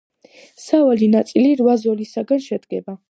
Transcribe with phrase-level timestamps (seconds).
[0.61, 2.99] სავალი ნაწილი რვა ზოლისაგან შედგება.